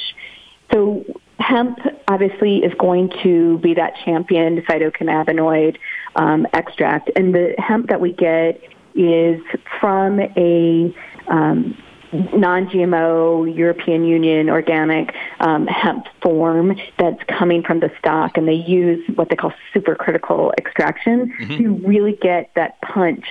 [0.73, 1.05] So
[1.39, 5.79] hemp obviously is going to be that champion phytocannabinoid
[6.17, 8.61] um, extract, and the hemp that we get
[8.95, 9.41] is
[9.81, 10.95] from a
[11.29, 11.77] um,
[12.13, 19.03] non-GMO European Union organic um, hemp form that's coming from the stalk, and they use
[19.15, 21.57] what they call supercritical extraction mm-hmm.
[21.57, 23.25] to really get that punch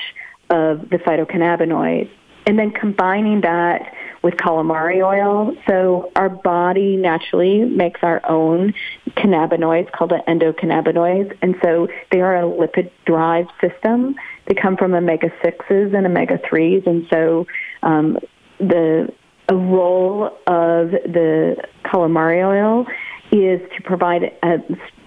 [0.50, 2.10] of the phytocannabinoids.
[2.46, 5.56] And then combining that with calamari oil.
[5.68, 8.74] So our body naturally makes our own
[9.10, 11.38] cannabinoids called the endocannabinoids.
[11.42, 14.16] And so they are a lipid derived system.
[14.48, 16.88] They come from omega 6s and omega 3s.
[16.88, 17.48] And so
[17.84, 18.18] um,
[18.60, 19.12] the
[19.50, 22.86] a role of the calamari oil
[23.32, 24.60] is to provide a,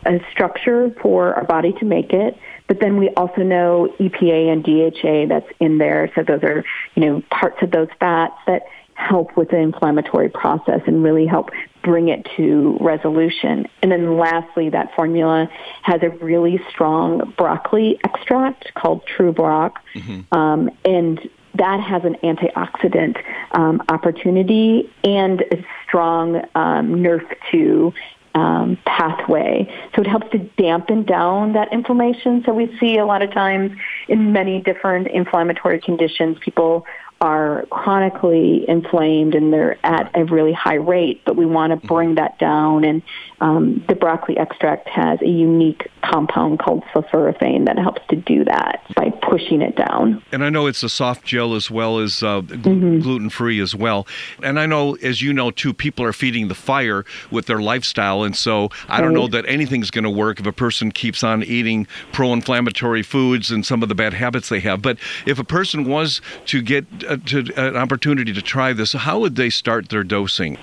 [0.06, 2.36] a, structure for our body to make it.
[2.66, 6.10] But then we also know EPA and DHA that's in there.
[6.14, 8.62] So those are, you know, parts of those fats that
[8.94, 11.50] help with the inflammatory process and really help
[11.82, 13.66] bring it to resolution.
[13.82, 15.48] And then lastly, that formula
[15.82, 19.72] has a really strong broccoli extract called TrueBroc.
[19.94, 20.34] Mm-hmm.
[20.36, 21.20] Um, and
[21.56, 23.22] that has an antioxidant
[23.52, 27.92] um, opportunity and a strong um, NRF2
[28.34, 29.68] um, pathway.
[29.94, 32.42] So it helps to dampen down that inflammation.
[32.44, 33.72] So we see a lot of times
[34.08, 36.84] in many different inflammatory conditions, people
[37.20, 41.86] are chronically inflamed and they're at a really high rate, but we want to mm-hmm.
[41.86, 42.84] bring that down.
[42.84, 43.02] And
[43.40, 48.82] um, the broccoli extract has a unique compound called sulforaphane that helps to do that
[48.94, 50.22] by pushing it down.
[50.32, 53.00] And I know it's a soft gel as well as uh, mm-hmm.
[53.00, 54.06] gluten free as well.
[54.42, 58.22] And I know, as you know, too, people are feeding the fire with their lifestyle.
[58.22, 61.42] And so I don't know that anything's going to work if a person keeps on
[61.42, 64.82] eating pro inflammatory foods and some of the bad habits they have.
[64.82, 69.20] But if a person was to get uh, to, an opportunity to try this, how
[69.20, 70.58] would they start their dosing?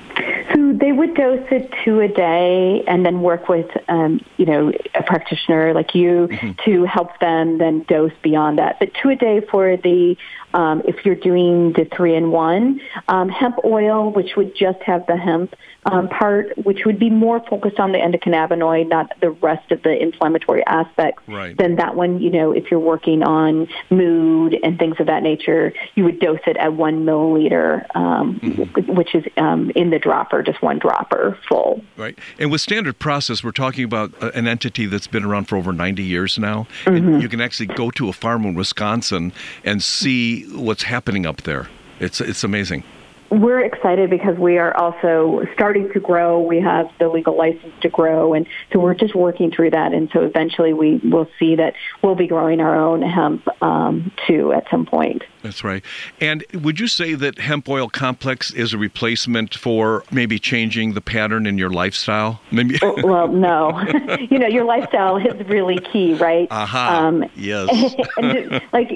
[0.53, 4.71] So they would dose it two a day, and then work with, um, you know,
[4.95, 6.51] a practitioner like you mm-hmm.
[6.65, 8.77] to help them then dose beyond that.
[8.79, 10.17] But two a day for the
[10.53, 15.05] um, if you're doing the three in one um, hemp oil, which would just have
[15.07, 15.53] the hemp
[15.85, 19.99] um, part, which would be more focused on the endocannabinoid, not the rest of the
[19.99, 21.23] inflammatory aspects.
[21.27, 21.57] Right.
[21.57, 25.73] Then that one, you know, if you're working on mood and things of that nature,
[25.95, 28.93] you would dose it at one milliliter, um, mm-hmm.
[28.93, 31.83] which is um, in the dropper, just one dropper full.
[31.97, 32.17] Right.
[32.37, 36.03] And with standard process, we're talking about an entity that's been around for over 90
[36.03, 36.67] years now.
[36.85, 37.19] Mm-hmm.
[37.19, 39.33] you can actually go to a farm in Wisconsin
[39.63, 41.67] and see what's happening up there.
[41.99, 42.83] It's it's amazing
[43.31, 46.41] we're excited because we are also starting to grow.
[46.41, 49.93] We have the legal license to grow, and so we're just working through that.
[49.93, 54.51] And so eventually, we will see that we'll be growing our own hemp um, too
[54.51, 55.23] at some point.
[55.43, 55.83] That's right.
[56.19, 61.01] And would you say that hemp oil complex is a replacement for maybe changing the
[61.01, 62.41] pattern in your lifestyle?
[62.51, 62.77] Maybe.
[62.81, 63.81] Oh, well, no.
[64.29, 66.47] you know, your lifestyle is really key, right?
[66.51, 66.77] Uh-huh.
[66.77, 67.95] Um, yes.
[68.17, 68.91] and like,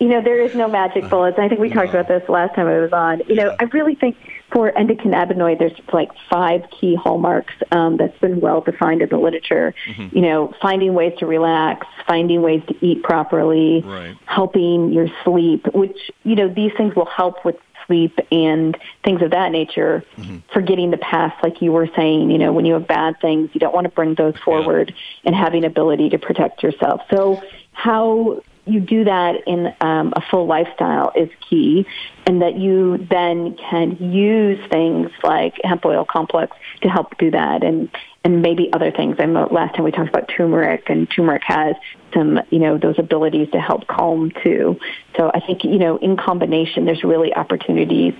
[0.00, 1.38] you know, there is no magic bullets.
[1.38, 3.22] I think we talked about this last time I was on.
[3.28, 4.16] You know, I really think
[4.52, 9.74] for endocannabinoid, there's like five key hallmarks um, that's been well defined in the literature.
[9.86, 10.16] Mm-hmm.
[10.16, 14.16] You know, finding ways to relax, finding ways to eat properly, right.
[14.24, 19.30] helping your sleep, which, you know, these things will help with sleep and things of
[19.30, 20.38] that nature, mm-hmm.
[20.52, 23.60] forgetting the past, like you were saying, you know, when you have bad things, you
[23.60, 25.22] don't want to bring those forward yeah.
[25.26, 27.02] and having ability to protect yourself.
[27.10, 31.86] So how you do that in um, a full lifestyle is key,
[32.26, 37.62] and that you then can use things like hemp oil complex to help do that,
[37.62, 37.88] and
[38.24, 39.16] and maybe other things.
[39.20, 41.76] I know last time we talked about turmeric, and turmeric has
[42.12, 44.78] some, you know, those abilities to help calm too.
[45.16, 48.14] So I think, you know, in combination, there's really opportunities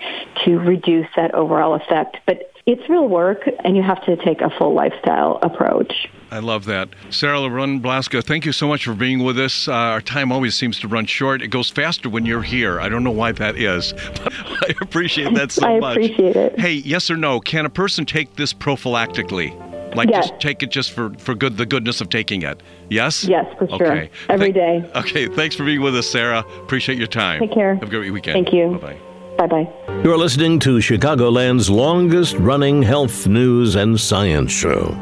[0.45, 2.19] to reduce that overall effect.
[2.25, 6.09] But it's real work, and you have to take a full lifestyle approach.
[6.33, 6.89] I love that.
[7.11, 9.69] Sarah LeBrun Blaska, thank you so much for being with us.
[9.69, 11.43] Uh, our time always seems to run short.
[11.43, 12.81] It goes faster when you're here.
[12.81, 13.93] I don't know why that is,
[14.25, 15.99] but I appreciate that so I much.
[15.99, 16.59] I appreciate it.
[16.59, 17.39] Hey, yes or no?
[17.39, 19.55] Can a person take this prophylactically?
[19.95, 20.29] Like yes.
[20.29, 22.61] just take it just for, for good the goodness of taking it.
[22.91, 23.25] Yes?
[23.25, 23.87] Yes, for sure.
[23.87, 24.11] Okay.
[24.29, 24.91] Every Th- day.
[24.97, 25.29] Okay.
[25.29, 26.41] Thanks for being with us, Sarah.
[26.41, 27.41] Appreciate your time.
[27.41, 27.77] Take care.
[27.77, 28.35] Have a great weekend.
[28.35, 28.73] Thank you.
[28.73, 29.01] Bye bye.
[29.37, 29.69] Bye bye.
[30.03, 34.97] You're listening to Chicagoland's longest running health news and science show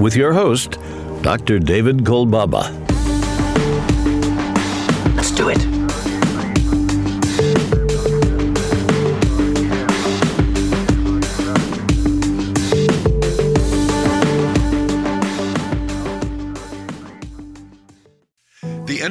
[0.00, 0.78] with your host,
[1.22, 1.58] Dr.
[1.58, 2.82] David Kolbaba.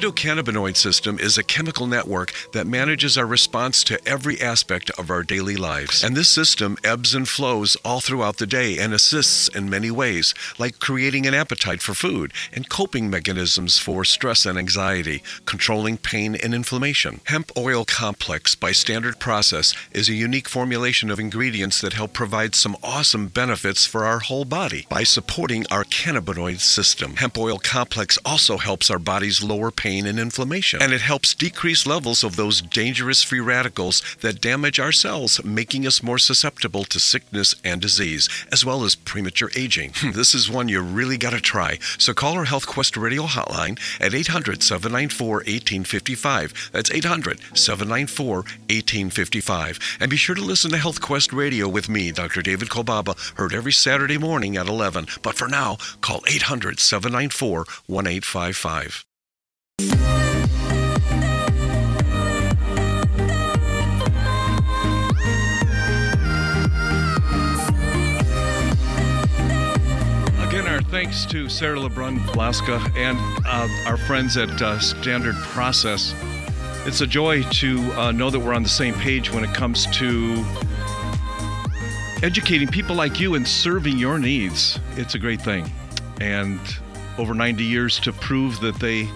[0.02, 5.22] Endocannabinoid system is a chemical network that manages our response to every aspect of our
[5.22, 6.04] daily lives.
[6.04, 10.34] And this system ebbs and flows all throughout the day and assists in many ways,
[10.58, 16.34] like creating an appetite for food and coping mechanisms for stress and anxiety, controlling pain
[16.34, 17.22] and inflammation.
[17.26, 22.56] Hemp Oil Complex by Standard Process is a unique formulation of ingredients that help provide
[22.56, 27.18] some awesome benefits for our whole body by supporting our cannabinoid system.
[27.18, 30.82] Hemp Oil Complex also helps our bodies lower pain and inflammation.
[30.82, 35.86] And it helps decrease levels of those dangerous free radicals that damage our cells, making
[35.86, 39.92] us more susceptible to sickness and disease, as well as premature aging.
[39.96, 41.80] Hmm, this is one you really got to try.
[41.98, 46.70] So call our Health Quest Radio hotline at 800 794 1855.
[46.72, 49.80] That's 800 794 1855.
[50.00, 52.42] And be sure to listen to Health Quest Radio with me, Dr.
[52.42, 55.08] David Kolbaba, heard every Saturday morning at 11.
[55.22, 59.06] But for now, call 800 794 1855.
[70.52, 76.14] Again, our thanks to Sarah LeBrun Blaska and uh, our friends at uh, Standard Process.
[76.86, 79.88] It's a joy to uh, know that we're on the same page when it comes
[79.98, 80.46] to
[82.22, 84.80] educating people like you and serving your needs.
[84.96, 85.72] It's a great thing.
[86.20, 86.60] And
[87.18, 89.10] over 90 years to prove that they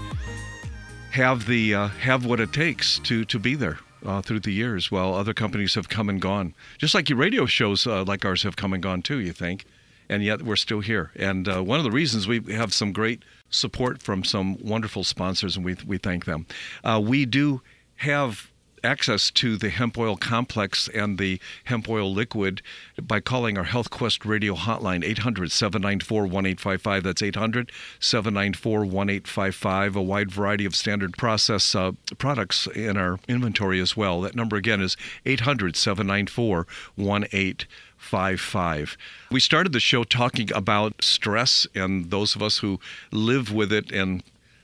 [1.15, 4.91] have the uh, have what it takes to to be there uh, through the years,
[4.91, 6.53] while other companies have come and gone.
[6.77, 9.19] Just like your radio shows, uh, like ours, have come and gone too.
[9.19, 9.65] You think,
[10.09, 11.11] and yet we're still here.
[11.15, 15.55] And uh, one of the reasons we have some great support from some wonderful sponsors,
[15.55, 16.45] and we we thank them.
[16.83, 17.61] Uh, we do
[17.97, 18.51] have
[18.85, 22.61] access to the hemp oil complex and the hemp oil liquid
[23.01, 27.03] by calling our Health Quest radio hotline 800 794 1855.
[27.03, 29.95] That's 800 794 1855.
[29.95, 34.21] A wide variety of standard process uh, products in our inventory as well.
[34.21, 34.95] That number again is
[35.25, 38.97] 800 794 1855.
[39.31, 42.79] We started the show talking about stress and those of us who
[43.11, 44.21] live with it and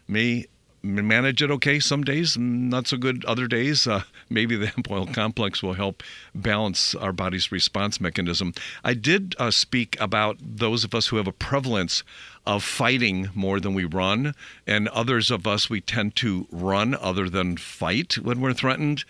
[0.07, 0.45] me
[0.84, 3.86] manage it okay some days, not so good other days.
[3.88, 8.54] Uh, maybe the hemp oil complex will help balance our body's response mechanism.
[8.84, 12.04] I did uh, speak about those of us who have a prevalence
[12.46, 14.34] of fighting more than we run,
[14.65, 19.04] and others of us we tend to run other than fight when we're threatened.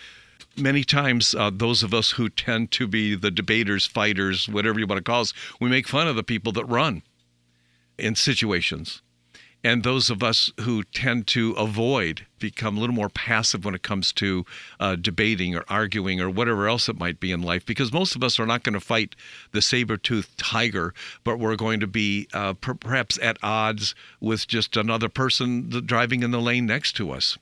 [0.57, 4.85] Many times, uh, those of us who tend to be the debaters, fighters, whatever you
[4.85, 7.03] want to call us, we make fun of the people that run
[7.97, 9.01] in situations
[9.63, 13.83] and those of us who tend to avoid become a little more passive when it
[13.83, 14.45] comes to
[14.79, 18.23] uh, debating or arguing or whatever else it might be in life because most of
[18.23, 19.15] us are not going to fight
[19.51, 20.93] the saber-toothed tiger
[21.23, 26.23] but we're going to be uh, per- perhaps at odds with just another person driving
[26.23, 27.37] in the lane next to us.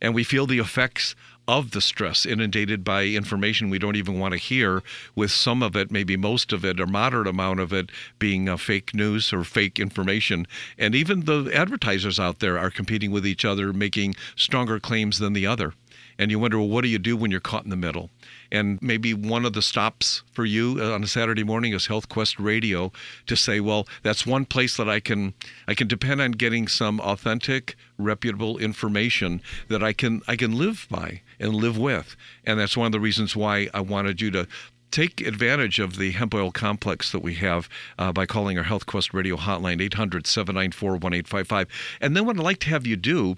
[0.00, 1.14] And we feel the effects
[1.46, 4.82] of the stress, inundated by information we don't even want to hear,
[5.14, 8.56] with some of it, maybe most of it, or moderate amount of it being uh,
[8.56, 10.46] fake news or fake information.
[10.78, 15.34] And even the advertisers out there are competing with each other, making stronger claims than
[15.34, 15.74] the other.
[16.18, 18.10] and you wonder, well, what do you do when you're caught in the middle?
[18.54, 22.08] And maybe one of the stops for you uh, on a Saturday morning is Health
[22.08, 22.92] Quest Radio
[23.26, 25.34] to say, well, that's one place that I can
[25.66, 30.86] I can depend on getting some authentic, reputable information that I can I can live
[30.88, 32.14] by and live with.
[32.44, 34.46] And that's one of the reasons why I wanted you to
[34.92, 38.86] take advantage of the hemp oil complex that we have uh, by calling our Health
[38.86, 41.66] Quest Radio hotline 800 794 1855.
[42.00, 43.34] And then what I'd like to have you do,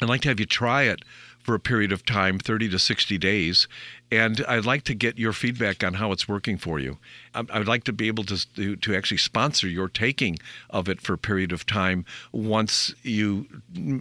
[0.00, 1.02] I'd like to have you try it
[1.44, 3.68] for a period of time, 30 to 60 days.
[4.14, 6.98] And I'd like to get your feedback on how it's working for you.
[7.34, 10.38] Um, I'd like to be able to, to, to actually sponsor your taking
[10.70, 13.46] of it for a period of time once you,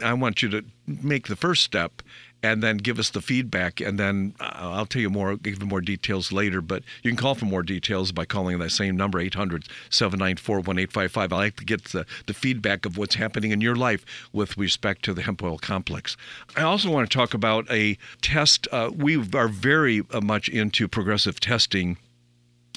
[0.03, 2.03] I want you to make the first step
[2.43, 3.79] and then give us the feedback.
[3.79, 6.61] And then uh, I'll tell you more, give you more details later.
[6.61, 11.33] But you can call for more details by calling that same number, 800 794 1855.
[11.33, 15.03] I like to get the, the feedback of what's happening in your life with respect
[15.05, 16.17] to the hemp oil complex.
[16.57, 18.67] I also want to talk about a test.
[18.71, 21.97] Uh, we are very uh, much into progressive testing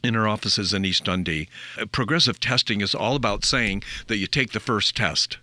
[0.04, 1.48] in our offices in East Dundee.
[1.76, 5.38] Uh, progressive testing is all about saying that you take the first test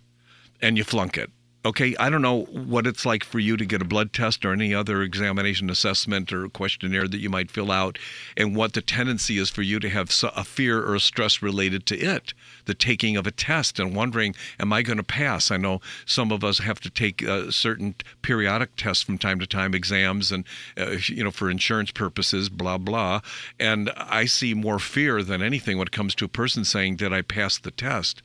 [0.62, 1.30] and you flunk it
[1.66, 4.52] Okay, I don't know what it's like for you to get a blood test or
[4.52, 7.98] any other examination assessment or questionnaire that you might fill out,
[8.36, 11.86] and what the tendency is for you to have a fear or a stress related
[11.86, 12.34] to it,
[12.66, 15.50] the taking of a test, and wondering, am I going to pass?
[15.50, 19.46] I know some of us have to take uh, certain periodic tests from time to
[19.46, 20.44] time, exams, and
[20.76, 23.22] uh, you know for insurance purposes, blah blah.
[23.58, 27.14] And I see more fear than anything when it comes to a person saying, "Did
[27.14, 28.20] I pass the test?"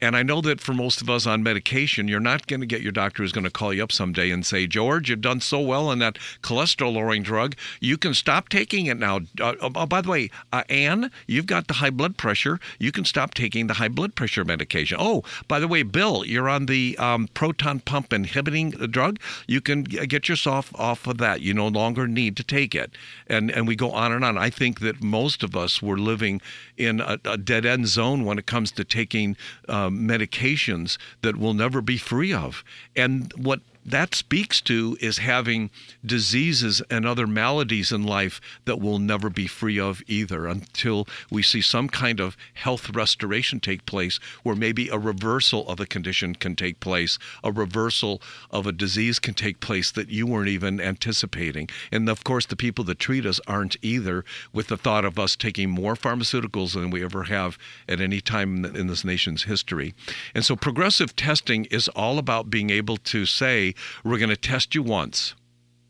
[0.00, 2.80] And I know that for most of us on medication, you're not going to get
[2.80, 5.60] your doctor who's going to call you up someday and say, George, you've done so
[5.60, 7.54] well on that cholesterol lowering drug.
[7.80, 9.18] You can stop taking it now.
[9.38, 12.58] Uh, oh, oh, by the way, uh, Anne, you've got the high blood pressure.
[12.78, 14.96] You can stop taking the high blood pressure medication.
[14.98, 19.18] Oh, by the way, Bill, you're on the um, proton pump inhibiting drug.
[19.46, 21.42] You can get yourself off of that.
[21.42, 22.92] You no longer need to take it.
[23.26, 24.38] And, and we go on and on.
[24.38, 26.40] I think that most of us were living
[26.78, 29.36] in a, a dead end zone when it comes to taking.
[29.68, 32.64] Uh, medications that we'll never be free of.
[32.96, 35.70] And what that speaks to is having
[36.04, 41.42] diseases and other maladies in life that we'll never be free of either until we
[41.42, 46.34] see some kind of health restoration take place where maybe a reversal of a condition
[46.34, 48.20] can take place, a reversal
[48.50, 51.68] of a disease can take place that you weren't even anticipating.
[51.90, 55.36] And of course, the people that treat us aren't either, with the thought of us
[55.36, 57.58] taking more pharmaceuticals than we ever have
[57.88, 59.94] at any time in this nation's history.
[60.34, 63.69] And so progressive testing is all about being able to say,
[64.04, 65.34] we're going to test you once.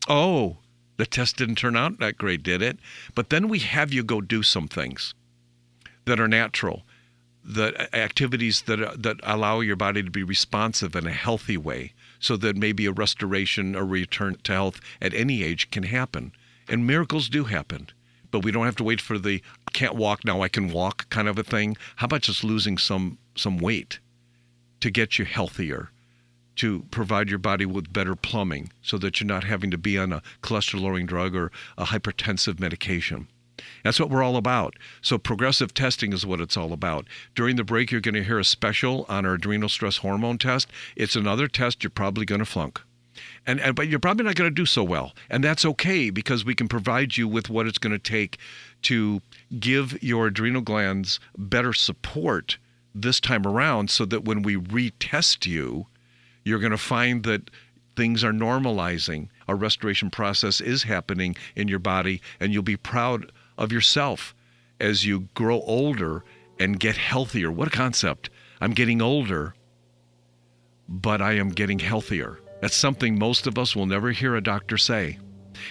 [0.09, 0.59] Oh,
[0.97, 2.79] the test didn't turn out that great, did it?
[3.15, 5.15] But then we have you go do some things
[6.05, 6.83] that are natural,
[7.45, 11.57] the uh, activities that uh, that allow your body to be responsive in a healthy
[11.57, 16.33] way, so that maybe a restoration or return to health at any age can happen.
[16.69, 17.89] And miracles do happen.
[18.31, 21.09] But we don't have to wait for the I can't walk now I can walk
[21.09, 21.77] kind of a thing.
[21.97, 24.01] How about just losing some some weight
[24.81, 25.91] to get you healthier?
[26.61, 30.13] To provide your body with better plumbing so that you're not having to be on
[30.13, 33.29] a cholesterol lowering drug or a hypertensive medication.
[33.83, 34.75] That's what we're all about.
[35.01, 37.07] So, progressive testing is what it's all about.
[37.35, 40.69] During the break, you're going to hear a special on our adrenal stress hormone test.
[40.97, 42.83] It's another test you're probably going to flunk.
[43.47, 46.45] And, and, but you're probably not going to do so well and that's okay because
[46.45, 48.39] we can provide you with what it's going to take
[48.83, 49.21] to
[49.59, 52.57] give your adrenal glands better support
[52.95, 55.87] this time around so that when we retest you
[56.45, 57.51] you're going to find that
[57.97, 59.29] things are normalizing.
[59.49, 64.35] A restoration process is happening in your body, and you'll be proud of yourself
[64.79, 66.25] as you grow older
[66.59, 67.51] and get healthier.
[67.51, 68.31] What a concept!
[68.61, 69.55] I'm getting older,
[70.89, 72.39] but I am getting healthier.
[72.61, 75.19] That's something most of us will never hear a doctor say.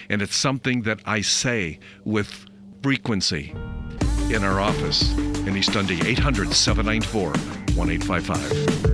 [0.08, 2.46] And it's something that I say with
[2.82, 3.54] frequency
[4.30, 7.30] in our office in East Dundee, 800 794
[7.76, 8.89] 1855.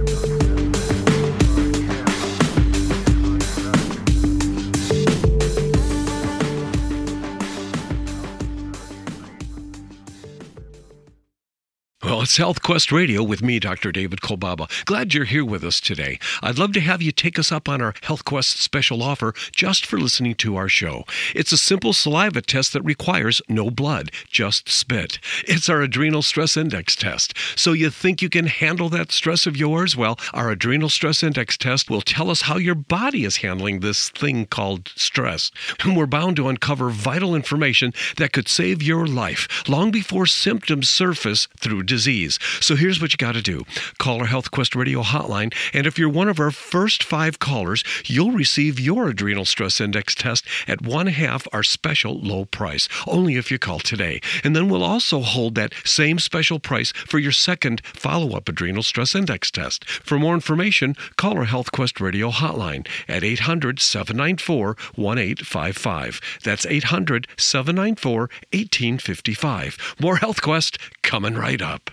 [12.26, 13.92] It's Health Quest Radio with me, Dr.
[13.92, 14.68] David Kolbaba.
[14.84, 16.18] Glad you're here with us today.
[16.42, 19.86] I'd love to have you take us up on our Health Quest special offer just
[19.86, 21.04] for listening to our show.
[21.36, 25.20] It's a simple saliva test that requires no blood, just spit.
[25.44, 27.32] It's our adrenal stress index test.
[27.54, 29.96] So you think you can handle that stress of yours?
[29.96, 34.08] Well, our adrenal stress index test will tell us how your body is handling this
[34.08, 35.52] thing called stress.
[35.84, 40.88] And we're bound to uncover vital information that could save your life long before symptoms
[40.88, 42.38] surface through disease disease.
[42.60, 43.64] So here's what you got to do
[43.98, 47.84] call our Health Quest Radio hotline, and if you're one of our first five callers,
[48.06, 53.36] you'll receive your adrenal stress index test at one half our special low price, only
[53.36, 54.20] if you call today.
[54.44, 58.82] And then we'll also hold that same special price for your second follow up adrenal
[58.82, 59.84] stress index test.
[59.88, 66.20] For more information, call our Health Quest Radio hotline at 800 794 1855.
[66.42, 68.20] That's 800 794
[68.52, 69.96] 1855.
[70.00, 71.90] More Health Quest coming right up.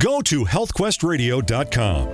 [0.00, 2.08] Go to healthquestradio.com.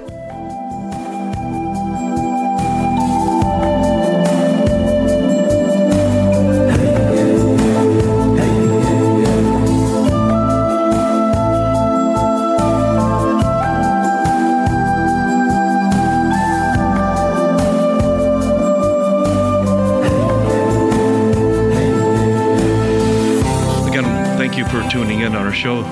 [23.86, 25.82] Again, thank you for tuning in on our show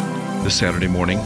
[0.43, 1.21] this Saturday morning.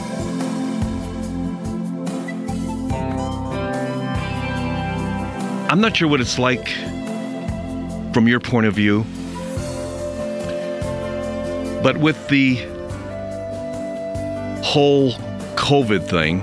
[5.70, 6.66] I'm not sure what it's like
[8.14, 9.04] from your point of view,
[11.82, 12.54] but with the
[14.64, 15.12] whole
[15.56, 16.40] COVID thing,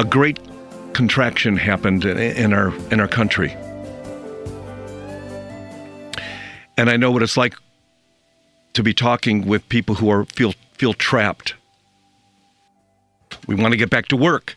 [0.00, 0.40] a great
[0.92, 3.52] contraction happened in, our in our country.
[6.76, 7.54] And I know what it's like
[8.72, 11.54] to be talking with people who are feel feel trapped.
[13.46, 14.56] We want to get back to work.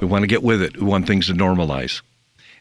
[0.00, 0.76] We want to get with it.
[0.76, 2.02] We want things to normalize.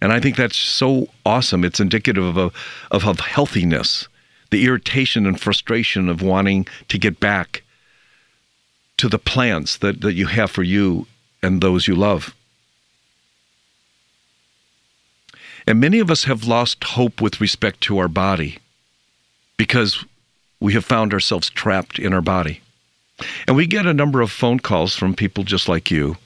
[0.02, 1.64] And I think that's so awesome.
[1.64, 4.08] It's indicative of, of, of healthiness,
[4.50, 7.64] the irritation and frustration of wanting to get back
[8.98, 11.08] to the plans that, that you have for you
[11.42, 12.36] and those you love.
[15.68, 18.58] And many of us have lost hope with respect to our body
[19.58, 20.04] because
[20.60, 22.62] we have found ourselves trapped in our body.
[23.47, 26.17] And we get a number of phone calls from people just like you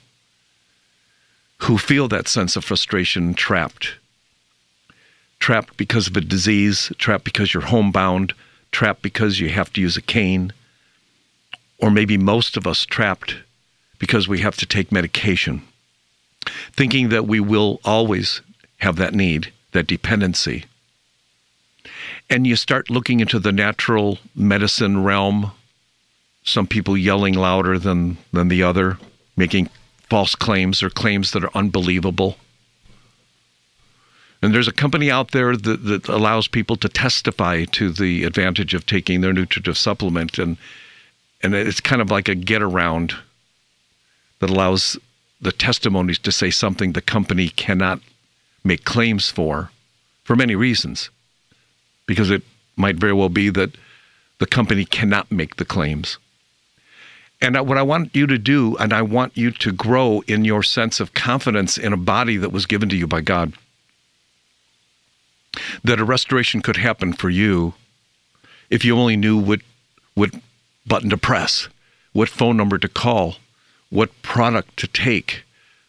[1.58, 3.94] who feel that sense of frustration, trapped.
[5.38, 8.34] Trapped because of a disease, trapped because you're homebound,
[8.72, 10.52] trapped because you have to use a cane,
[11.78, 13.36] or maybe most of us trapped
[13.98, 15.62] because we have to take medication,
[16.72, 18.42] thinking that we will always
[18.78, 20.64] have that need, that dependency.
[22.28, 25.52] And you start looking into the natural medicine realm
[26.46, 28.98] some people yelling louder than, than the other,
[29.36, 29.68] making
[30.08, 32.36] false claims or claims that are unbelievable.
[34.40, 38.74] And there's a company out there that, that allows people to testify to the advantage
[38.74, 40.38] of taking their nutritive supplement.
[40.38, 40.56] And,
[41.42, 43.14] and it's kind of like a get around
[44.38, 44.96] that allows
[45.40, 48.00] the testimonies to say something the company cannot
[48.62, 49.70] make claims for,
[50.22, 51.10] for many reasons.
[52.06, 52.42] Because it
[52.76, 53.76] might very well be that
[54.38, 56.18] the company cannot make the claims.
[57.40, 60.62] And what I want you to do, and I want you to grow in your
[60.62, 63.52] sense of confidence in a body that was given to you by God,
[65.84, 67.74] that a restoration could happen for you
[68.70, 69.60] if you only knew what,
[70.14, 70.30] what
[70.86, 71.68] button to press,
[72.12, 73.36] what phone number to call,
[73.90, 75.44] what product to take,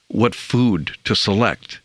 [0.10, 1.80] what food to select.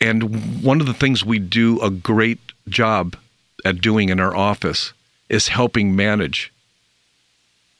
[0.00, 3.16] And one of the things we do a great job
[3.64, 4.92] at doing in our office
[5.28, 6.52] is helping manage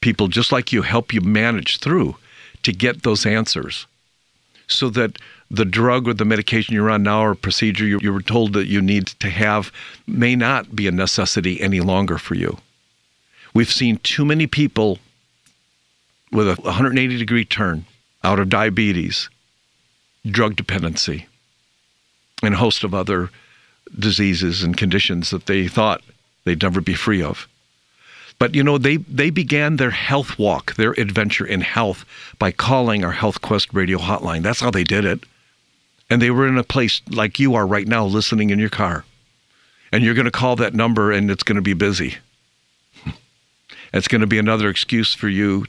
[0.01, 2.15] people just like you help you manage through
[2.63, 3.85] to get those answers
[4.67, 5.17] so that
[5.51, 8.67] the drug or the medication you're on now or procedure you, you were told that
[8.67, 9.71] you need to have
[10.07, 12.57] may not be a necessity any longer for you.
[13.53, 14.99] We've seen too many people
[16.31, 17.85] with a 180 degree turn
[18.23, 19.29] out of diabetes,
[20.29, 21.25] drug dependency,
[22.43, 23.29] and a host of other
[23.97, 26.03] diseases and conditions that they thought
[26.43, 27.47] they'd never be free of.
[28.39, 32.05] But you know, they they began their health walk, their adventure in health
[32.39, 34.41] by calling our Health Quest radio hotline.
[34.41, 35.25] That's how they did it.
[36.09, 39.03] And they were in a place like you are right now listening in your car.
[39.91, 42.17] And you're going to call that number and it's going to be busy.
[43.91, 45.65] It's going to be another excuse for you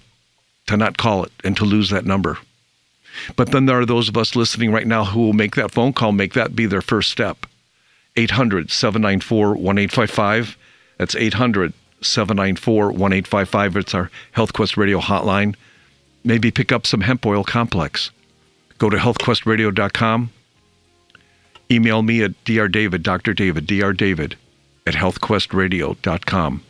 [0.66, 2.36] to not call it and to lose that number.
[3.34, 5.94] But then there are those of us listening right now who will make that phone
[5.94, 7.46] call, make that be their first step.
[8.16, 10.58] 800 794 1855.
[10.98, 13.76] That's 800 794 1855.
[13.76, 15.54] It's our Health Quest Radio hotline.
[16.24, 18.10] Maybe pick up some hemp oil complex.
[18.78, 20.30] Go to healthquestradio.com.
[21.70, 23.32] Email me at drdavid, Dr.
[23.32, 24.34] David, drdavid
[24.86, 26.64] at healthquestradio.com.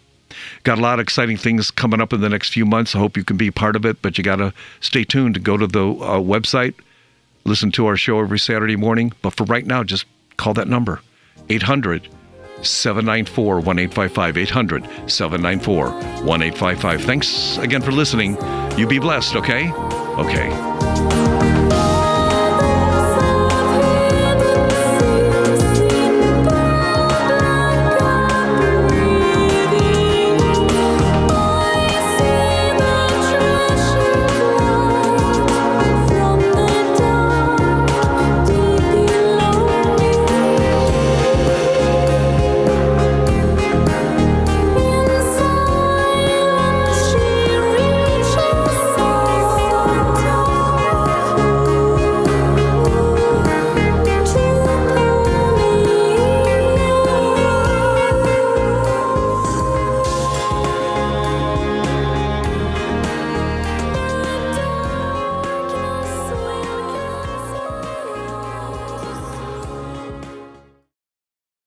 [0.62, 2.95] Got a lot of exciting things coming up in the next few months.
[2.95, 5.57] I hope you can be part of it, but you got to stay tuned go
[5.57, 6.74] to the uh, website,
[7.45, 9.12] listen to our show every Saturday morning.
[9.22, 10.05] But for right now, just
[10.37, 11.01] call that number
[11.49, 12.09] 800
[12.67, 14.37] 794 1855.
[14.37, 15.91] 800 794
[16.25, 17.03] 1855.
[17.03, 18.37] Thanks again for listening.
[18.79, 19.73] You be blessed, okay?
[20.19, 20.80] Okay.